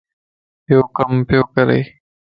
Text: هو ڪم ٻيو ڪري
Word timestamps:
هو 0.69 0.79
ڪم 0.95 1.11
ٻيو 1.27 1.41
ڪري 1.53 1.79